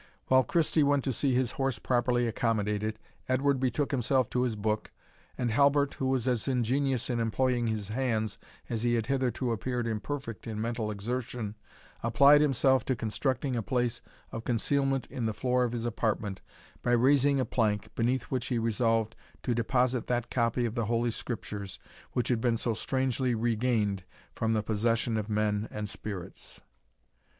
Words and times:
While 0.29 0.43
Christie 0.43 0.81
went 0.81 1.03
to 1.03 1.13
see 1.13 1.35
his 1.35 1.51
horse 1.51 1.77
properly 1.77 2.25
accommodated, 2.27 2.97
Edward 3.29 3.59
betook 3.59 3.91
himself 3.91 4.31
to 4.31 4.41
his 4.41 4.55
book, 4.55 4.89
and 5.37 5.51
Halbert, 5.51 5.93
who 5.93 6.07
was 6.07 6.27
as 6.27 6.47
ingenious 6.47 7.07
in 7.07 7.19
employing 7.19 7.67
his 7.67 7.89
hands 7.89 8.39
as 8.67 8.81
he 8.81 8.95
had 8.95 9.05
hitherto 9.05 9.51
appeared 9.51 9.85
imperfect 9.85 10.47
in 10.47 10.59
mental 10.59 10.89
exertion, 10.89 11.53
applied 12.01 12.41
himself 12.41 12.83
to 12.85 12.95
constructing 12.95 13.55
a 13.55 13.61
place 13.61 14.01
of 14.31 14.43
concealment 14.43 15.05
in 15.11 15.27
the 15.27 15.35
floor 15.35 15.63
of 15.63 15.71
his 15.71 15.85
apartment 15.85 16.41
by 16.81 16.93
raising 16.93 17.39
a 17.39 17.45
plank, 17.45 17.93
beneath 17.93 18.23
which 18.23 18.47
he 18.47 18.57
resolved 18.57 19.15
to 19.43 19.53
deposit 19.53 20.07
that 20.07 20.31
copy 20.31 20.65
of 20.65 20.73
the 20.73 20.85
Holy 20.87 21.11
Scriptures 21.11 21.77
which 22.13 22.29
had 22.29 22.41
been 22.41 22.57
so 22.57 22.73
strangely 22.73 23.35
regained 23.35 24.01
from 24.33 24.53
the 24.53 24.63
possession 24.63 25.15
of 25.15 25.29
men 25.29 25.67
and 25.69 25.87
spirits. 25.87 26.59